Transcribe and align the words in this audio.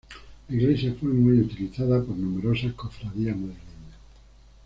La 0.49 0.55
iglesia 0.55 0.95
fue 0.99 1.09
muy 1.09 1.41
utilizada 1.41 2.03
por 2.03 2.17
numerosas 2.17 2.73
cofradías 2.73 3.35
madrileñas. 3.37 3.99